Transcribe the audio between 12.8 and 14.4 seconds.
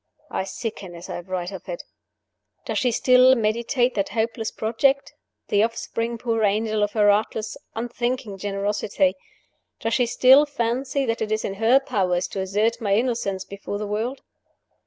my innocence before the world?